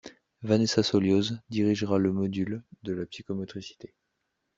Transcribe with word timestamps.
Vanessa 0.41 0.81
Solioz 0.81 1.37
dirigera 1.47 1.99
le 1.99 2.11
module 2.11 2.63
de 2.81 2.93
la 2.93 3.05
Psychomotricité. 3.05 3.93